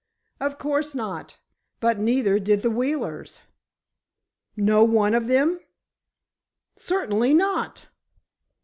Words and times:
"Of 0.39 0.57
course 0.57 0.95
not! 0.95 1.37
But 1.79 1.99
neither 1.99 2.39
did 2.39 2.63
the 2.63 2.71
Wheelers!" 2.71 3.41
"No 4.57 4.83
one 4.83 5.13
of 5.13 5.27
them?" 5.27 5.59
"Certainly 6.75 7.35
not." 7.35 7.85